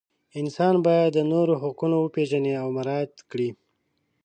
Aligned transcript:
انسان 0.39 0.75
باید 0.85 1.09
د 1.15 1.19
نورو 1.31 1.53
حقونه 1.63 1.95
وپیژني 1.99 2.53
او 2.61 2.67
مراعات 2.77 3.13
کړي. 3.31 3.49